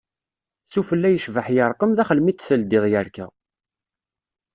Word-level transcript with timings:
S 0.71 0.73
ufella 0.81 1.09
yecbaḥ 1.11 1.47
yerqem, 1.55 1.91
daxel 1.97 2.19
mi 2.21 2.33
d-teldiḍ 2.33 2.85
yerka. 2.91 3.27